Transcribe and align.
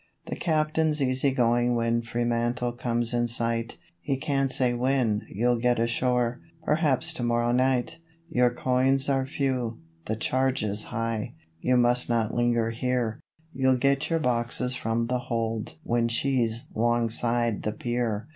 The 0.25 0.35
captain's 0.35 0.99
easy 0.99 1.29
going 1.31 1.75
when 1.75 2.01
Fremantle 2.01 2.71
comes 2.71 3.13
in 3.13 3.27
sight; 3.27 3.77
He 4.01 4.17
can't 4.17 4.51
say 4.51 4.73
when 4.73 5.27
you'll 5.29 5.59
get 5.59 5.77
ashore 5.77 6.39
'perhaps 6.65 7.13
to 7.13 7.21
morrow 7.23 7.51
night;' 7.51 7.99
Your 8.27 8.49
coins 8.49 9.07
are 9.09 9.27
few, 9.27 9.77
the 10.07 10.15
charges 10.15 10.85
high; 10.85 11.35
you 11.59 11.77
must 11.77 12.09
not 12.09 12.33
linger 12.33 12.71
here 12.71 13.19
You'll 13.53 13.77
get 13.77 14.09
your 14.09 14.17
boxes 14.17 14.73
from 14.73 15.05
the 15.05 15.19
hold 15.19 15.75
'when 15.83 16.07
she's 16.07 16.65
'longside 16.73 17.61
the 17.61 17.71
pier. 17.73 18.27